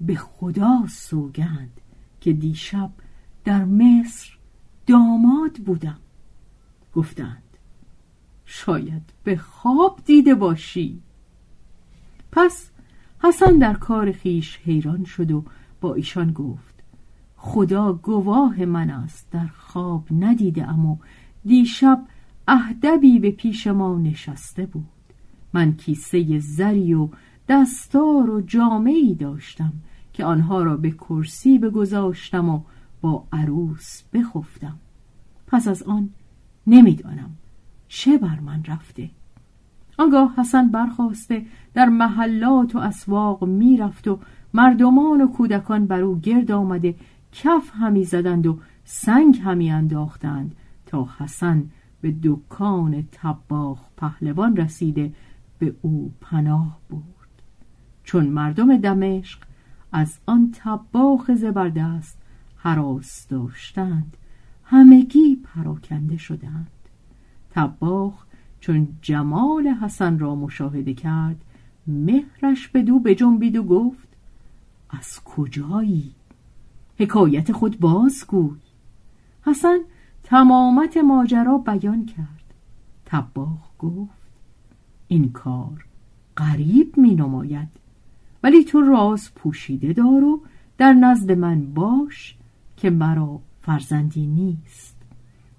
به 0.00 0.14
خدا 0.14 0.86
سوگند 0.88 1.80
که 2.20 2.32
دیشب 2.32 2.90
در 3.44 3.64
مصر 3.64 4.30
داماد 4.86 5.52
بودم. 5.52 5.98
گفتند 6.94 7.42
شاید 8.44 9.12
به 9.24 9.36
خواب 9.36 10.00
دیده 10.04 10.34
باشی. 10.34 11.00
پس 12.32 12.70
حسن 13.22 13.58
در 13.58 13.74
کار 13.74 14.12
خیش 14.12 14.56
حیران 14.56 15.04
شد 15.04 15.30
و 15.30 15.44
با 15.80 15.94
ایشان 15.94 16.32
گفت 16.32 16.82
خدا 17.36 17.92
گواه 17.92 18.64
من 18.64 18.90
است 18.90 19.30
در 19.30 19.46
خواب 19.46 20.04
ندیده 20.10 20.66
و 20.66 20.96
دیشب 21.44 22.04
اهدبی 22.48 23.18
به 23.18 23.30
پیش 23.30 23.66
ما 23.66 23.98
نشسته 23.98 24.66
بود. 24.66 24.84
من 25.52 25.72
کیسه 25.72 26.38
زری 26.38 26.94
و 26.94 27.08
دستار 27.48 28.30
و 28.30 28.40
جامعی 28.40 29.14
داشتم 29.14 29.72
که 30.12 30.24
آنها 30.24 30.62
را 30.62 30.76
به 30.76 30.90
کرسی 30.90 31.58
بگذاشتم 31.58 32.48
و 32.48 32.60
با 33.00 33.24
عروس 33.32 34.02
بخفتم. 34.12 34.78
پس 35.46 35.68
از 35.68 35.82
آن 35.82 36.10
نمی‌دانم 36.66 37.30
چه 37.88 38.18
بر 38.18 38.40
من 38.40 38.64
رفته. 38.64 39.10
آنگاه 39.98 40.34
حسن 40.36 40.68
برخواسته 40.68 41.46
در 41.74 41.88
محلات 41.88 42.74
و 42.74 42.78
اسواق 42.78 43.44
می‌رفت 43.44 44.08
و 44.08 44.18
مردمان 44.54 45.20
و 45.20 45.26
کودکان 45.26 45.86
بر 45.86 46.00
او 46.00 46.18
گرد 46.20 46.50
آمده 46.50 46.94
کف 47.32 47.70
همی 47.74 48.04
زدند 48.04 48.46
و 48.46 48.58
سنگ 48.84 49.40
همی 49.44 49.70
انداختند. 49.70 50.54
حسن 50.94 51.70
به 52.00 52.14
دکان 52.22 53.08
تباخ 53.12 53.78
پهلوان 53.96 54.56
رسیده 54.56 55.14
به 55.58 55.74
او 55.82 56.12
پناه 56.20 56.78
برد. 56.90 57.02
چون 58.04 58.26
مردم 58.26 58.76
دمشق 58.76 59.38
از 59.92 60.18
آن 60.26 60.50
تباخ 60.54 61.30
زبردست 61.34 62.18
حراس 62.56 63.26
داشتند 63.28 64.16
همگی 64.64 65.36
پراکنده 65.36 66.16
شدند. 66.16 66.70
تباخ 67.50 68.24
چون 68.60 68.88
جمال 69.02 69.68
حسن 69.68 70.18
را 70.18 70.34
مشاهده 70.34 70.94
کرد 70.94 71.44
مهرش 71.86 72.68
به 72.68 72.82
دو 72.82 72.98
بجنبید 72.98 73.56
و 73.56 73.62
گفت 73.62 74.08
از 74.90 75.20
کجایی؟ 75.24 76.14
حکایت 76.98 77.52
خود 77.52 77.80
بازگوی. 77.80 78.58
حسن 79.42 79.78
تمامت 80.24 80.96
ماجرا 80.96 81.58
بیان 81.58 82.06
کرد. 82.06 82.54
تباخ 83.06 83.70
گفت 83.78 84.22
این 85.08 85.32
کار 85.32 85.84
غریب 86.36 86.98
می 86.98 87.14
نماید 87.14 87.68
ولی 88.42 88.64
تو 88.64 88.80
راز 88.80 89.34
پوشیده 89.34 89.92
دار 89.92 90.24
و 90.24 90.40
در 90.78 90.92
نزد 90.92 91.32
من 91.32 91.74
باش 91.74 92.36
که 92.76 92.90
مرا 92.90 93.40
فرزندی 93.62 94.26
نیست. 94.26 94.96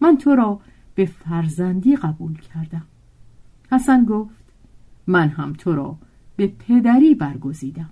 من 0.01 0.17
تو 0.17 0.35
را 0.35 0.59
به 0.95 1.05
فرزندی 1.05 1.95
قبول 1.95 2.37
کردم. 2.37 2.85
حسن 3.71 4.05
گفت 4.05 4.43
من 5.07 5.29
هم 5.29 5.53
تو 5.53 5.75
را 5.75 5.97
به 6.35 6.47
پدری 6.47 7.15
برگزیدم. 7.15 7.89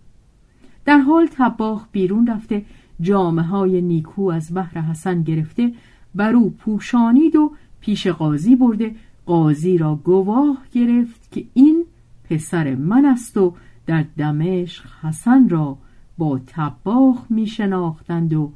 در 0.86 0.98
حال 0.98 1.28
تباخ 1.32 1.88
بیرون 1.92 2.28
رفته 2.28 2.66
جامعه 3.02 3.46
های 3.46 3.82
نیکو 3.82 4.22
از 4.32 4.54
بحر 4.54 4.82
حسن 4.82 5.24
گرفته 5.24 5.74
بر 6.16 6.34
او 6.34 6.50
پوشانید 6.50 7.36
و 7.36 7.52
پیش 7.80 8.08
قاضی 8.08 8.56
برده 8.56 8.96
قاضی 9.26 9.78
را 9.78 9.96
گواه 9.96 10.58
گرفت 10.72 11.32
که 11.32 11.46
این 11.54 11.86
پسر 12.24 12.76
من 12.76 13.06
است 13.06 13.38
و 13.38 13.54
در 13.86 14.06
دمشق 14.18 14.86
حسن 15.02 15.50
را 15.50 15.78
با 16.18 16.40
تباخ 16.48 17.26
می 17.30 17.48
شناختند 17.48 18.34
و 18.34 18.52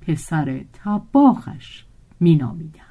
پسر 0.00 0.64
تباخش 0.72 1.84
می 2.20 2.36
نامیدند. 2.36 2.86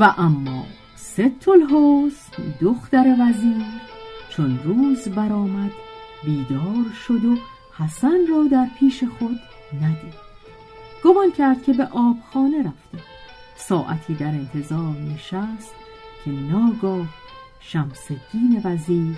و 0.00 0.14
اما 0.18 0.64
ست 1.12 1.48
الحسن 1.48 2.54
دختر 2.60 3.16
وزیر. 3.20 3.66
چون 4.28 4.58
روز 4.64 5.08
برآمد 5.08 5.70
بیدار 6.24 6.92
شد 7.06 7.24
و 7.24 7.36
حسن 7.78 8.26
را 8.28 8.44
در 8.50 8.66
پیش 8.78 9.04
خود 9.18 9.40
ندید. 9.82 10.14
گمان 11.04 11.32
کرد 11.32 11.62
که 11.62 11.72
به 11.72 11.84
آبخانه 11.84 12.58
رفته. 12.58 12.98
ساعتی 13.56 14.14
در 14.14 14.26
انتظار 14.26 14.96
نشست 15.14 15.74
که 16.24 16.30
ناگاه 16.30 17.06
شمس 17.60 18.10
الدین 18.10 18.60
وزیر 18.64 19.16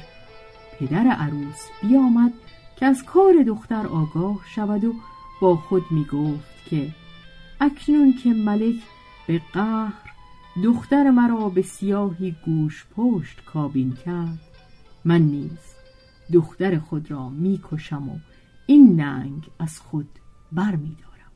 پدر 0.79 1.07
عروس 1.07 1.69
بیامد 1.83 2.33
که 2.77 2.87
از 2.87 3.05
کار 3.05 3.43
دختر 3.47 3.87
آگاه 3.87 4.39
شود 4.55 4.85
و 4.85 4.95
با 5.41 5.57
خود 5.57 5.85
می 5.91 6.05
گفت 6.05 6.69
که 6.71 6.89
اکنون 7.61 8.15
که 8.23 8.29
ملک 8.29 8.83
به 9.27 9.41
قهر 9.53 10.04
دختر 10.63 11.11
مرا 11.11 11.49
به 11.49 11.63
سیاهی 11.63 12.37
گوش 12.45 12.87
پشت 12.97 13.45
کابین 13.45 13.93
کرد. 13.93 14.41
من 15.05 15.23
نیز 15.23 15.75
دختر 16.33 16.79
خود 16.79 17.11
را 17.11 17.29
می‌کشم 17.29 18.09
و 18.09 18.19
این 18.67 19.01
ننگ 19.01 19.51
از 19.59 19.81
خود 19.81 20.09
بر 20.53 20.77
می 20.77 20.97
دارم 21.03 21.33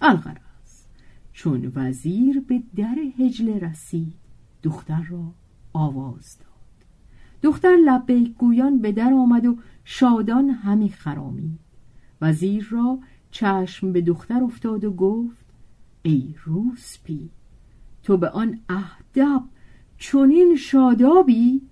الغرض 0.00 0.84
چون 1.32 1.72
وزیر 1.74 2.40
به 2.40 2.62
در 2.76 2.96
هجل 3.18 3.60
رسید 3.60 4.14
دختر 4.62 5.02
را 5.02 5.32
آواز 5.72 6.38
داد. 6.38 6.86
دختر 7.42 7.76
لبیک 7.84 8.36
گویان 8.36 8.78
به 8.78 8.92
در 8.92 9.12
آمد 9.12 9.46
و 9.46 9.56
شادان 9.84 10.50
همی 10.50 10.88
خرامید. 10.88 11.60
وزیر 12.20 12.68
را 12.70 12.98
چشم 13.30 13.92
به 13.92 14.00
دختر 14.00 14.42
افتاد 14.42 14.84
و 14.84 14.90
گفت 14.90 15.44
ای 16.02 16.34
روسپی 16.44 17.30
تو 18.04 18.16
به 18.16 18.28
آن 18.28 18.60
اهدب 18.68 19.42
چونین 19.96 20.56
شادابی؟ 20.56 21.62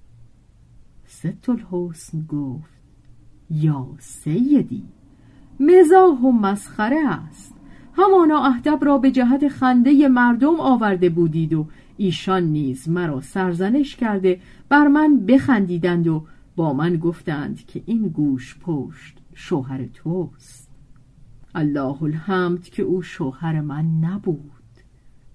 ست 1.06 1.48
الحسن 1.48 2.26
گفت 2.28 2.82
یا 3.50 3.88
سیدی 3.98 4.84
مزاح 5.60 6.18
و 6.20 6.32
مسخره 6.32 7.08
است. 7.08 7.54
همانا 7.92 8.44
اهدب 8.44 8.84
را 8.84 8.98
به 8.98 9.10
جهت 9.10 9.48
خنده 9.48 10.08
مردم 10.08 10.60
آورده 10.60 11.08
بودید 11.08 11.54
و 11.54 11.66
ایشان 11.96 12.42
نیز 12.42 12.88
مرا 12.88 13.20
سرزنش 13.20 13.96
کرده 13.96 14.40
بر 14.68 14.86
من 14.86 15.26
بخندیدند 15.26 16.08
و 16.08 16.26
با 16.56 16.72
من 16.72 16.96
گفتند 16.96 17.66
که 17.66 17.82
این 17.86 18.08
گوش 18.08 18.58
پشت 18.58 19.18
شوهر 19.34 19.86
توست. 19.86 20.70
الله 21.54 22.02
الحمد 22.02 22.62
که 22.62 22.82
او 22.82 23.02
شوهر 23.02 23.60
من 23.60 23.84
نبود. 24.00 24.62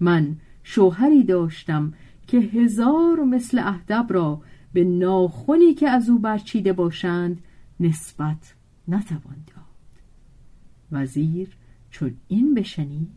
من 0.00 0.36
شوهری 0.70 1.24
داشتم 1.24 1.92
که 2.26 2.38
هزار 2.38 3.24
مثل 3.24 3.58
اهدب 3.58 4.06
را 4.08 4.42
به 4.72 4.84
ناخونی 4.84 5.74
که 5.74 5.88
از 5.88 6.10
او 6.10 6.18
برچیده 6.18 6.72
باشند 6.72 7.42
نسبت 7.80 8.54
نتوان 8.88 9.36
داد. 9.46 10.02
وزیر 10.92 11.48
چون 11.90 12.14
این 12.28 12.54
بشنید 12.54 13.10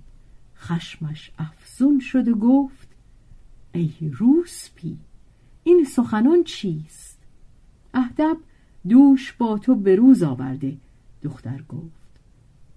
خشمش 0.55 1.31
افزون 1.37 1.99
شد 1.99 2.27
و 2.27 2.35
گفت 2.35 2.87
ای 3.73 3.93
روسپی 4.13 4.97
این 5.63 5.83
سخنان 5.83 6.43
چیست؟ 6.43 7.19
اهدب 7.93 8.37
دوش 8.89 9.33
با 9.33 9.57
تو 9.57 9.75
به 9.75 9.95
روز 9.95 10.23
آورده 10.23 10.77
دختر 11.21 11.61
گفت. 11.69 12.01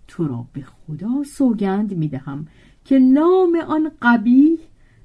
تو 0.08 0.28
را 0.28 0.46
به 0.52 0.62
خدا 0.62 1.22
سوگند 1.22 1.96
می‌دهم 1.96 2.46
که 2.84 2.98
نام 2.98 3.58
آن 3.68 3.90
قبیح 4.02 4.58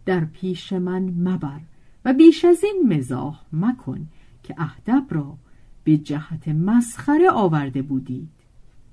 در 0.06 0.26
پیش 0.26 0.74
من 0.74 1.04
مبر 1.04 1.60
و 2.06 2.13
بیش 2.13 2.46
از 2.46 2.63
این 2.63 2.94
مزاح 2.94 3.42
مکن 3.54 4.08
که 4.44 4.56
اهدب 4.58 5.06
را 5.10 5.38
به 5.84 5.98
جهت 5.98 6.48
مسخره 6.48 7.30
آورده 7.30 7.82
بودید. 7.82 8.30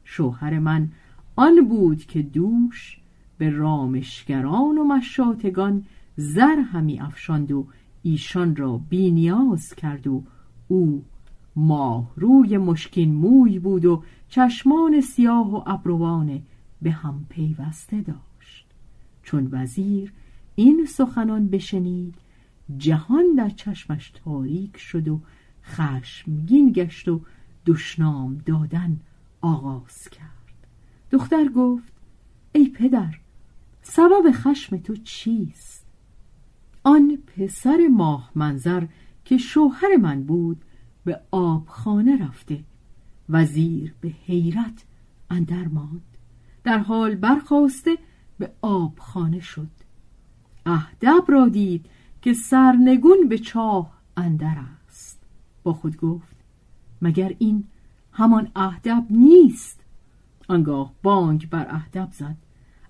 شوهر 0.05 0.59
من 0.59 0.89
آن 1.37 1.69
بود 1.69 2.05
که 2.05 2.23
دوش 2.23 2.99
به 3.39 3.51
رامشگران 3.51 4.79
و 4.79 4.85
مشاتگان 4.85 5.85
زر 6.17 6.57
همی 6.57 7.01
افشاند 7.01 7.53
و 7.53 7.67
ایشان 8.03 8.57
را 8.57 8.81
بینیاز 8.91 9.75
کرد 9.75 10.07
و 10.07 10.23
او 10.69 11.05
ماه 11.57 12.13
روی 12.17 12.59
مشکین 12.59 13.15
موی 13.15 13.59
بود 13.59 13.85
و 13.85 14.03
چشمان 14.29 15.01
سیاه 15.01 15.55
و 15.55 15.63
ابروان 15.67 16.43
به 16.83 16.91
هم 16.91 17.27
پیوسته 17.29 18.01
داشت. 18.01 18.36
چون 19.27 19.49
وزیر 19.53 20.13
این 20.55 20.87
سخنان 20.89 21.49
بشنید 21.49 22.15
جهان 22.79 23.25
در 23.37 23.51
چشمش 23.51 24.11
تاریک 24.11 24.77
شد 24.77 25.09
و 25.09 25.21
خشمگین 25.65 26.73
گشت 26.73 27.09
و 27.09 27.21
دشنام 27.67 28.39
دادن 28.47 29.01
آغاز 29.41 30.09
کرد. 30.09 30.67
دختر 31.11 31.49
گفت 31.49 31.93
ای 32.53 32.69
پدر 32.69 33.15
سبب 33.83 34.31
خشم 34.33 34.77
تو 34.77 34.97
چیست؟ 34.97 35.87
آن 36.83 37.19
پسر 37.27 37.89
ماه 37.93 38.31
منظر 38.35 38.87
که 39.25 39.39
شوهر 39.39 39.97
من 40.01 40.23
بود 40.23 40.65
به 41.05 41.21
آبخانه 41.31 42.25
رفته. 42.25 42.65
وزیر 43.29 43.95
به 44.01 44.09
حیرت 44.09 44.85
اندر 45.31 45.69
ماند. 45.69 46.17
در 46.65 46.79
حال 46.79 47.15
برخواسته 47.15 47.99
به 48.39 48.53
آبخانه 48.63 49.41
شد. 49.41 49.71
اهدب 50.67 51.25
را 51.29 51.49
دید 51.49 51.87
که 52.23 52.35
سرنگون 52.35 53.29
به 53.29 53.39
چاه 53.39 53.93
اندر 54.17 54.57
است. 54.89 55.23
با 55.63 55.73
خود 55.73 55.97
گفت 55.97 56.37
مگر 57.03 57.37
این 57.39 57.65
همان 58.13 58.51
اهدب 58.57 59.07
نیست؟ 59.11 59.81
آنگاه 60.49 60.93
بانگ 61.03 61.51
بر 61.51 61.67
اهدب 61.71 62.09
زد. 62.13 62.37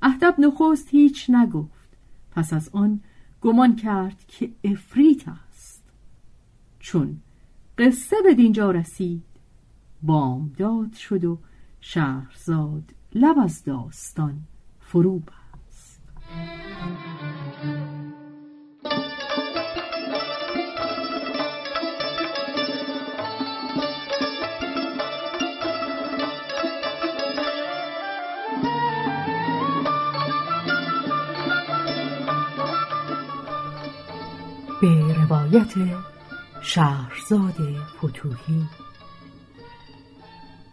اهدب 0.02 0.34
نخست 0.38 0.88
هیچ 0.90 1.30
نگفت. 1.30 1.96
پس 2.30 2.52
از 2.52 2.70
آن 2.72 3.00
گمان 3.40 3.76
کرد 3.76 4.24
که 4.28 4.52
افریت 4.64 5.28
است. 5.28 5.82
چون 6.78 7.20
قصه 7.78 8.16
به 8.24 8.34
دینجا 8.34 8.70
رسید 8.70 9.22
بامداد 10.02 10.92
شد 10.92 11.24
و 11.24 11.38
شهرزاد 11.80 12.94
لب 13.14 13.38
از 13.38 13.64
داستان 13.64 14.42
فرو 14.96 15.18
بست 15.18 16.00
به 34.80 35.14
روایت 35.14 35.74
شهرزاد 36.60 37.54
فتوهی. 37.98 38.64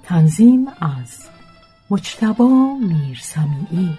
تنظیم 0.03 0.67
از 0.81 1.29
مجتبا 1.89 2.77
میرسمیعی 2.81 3.97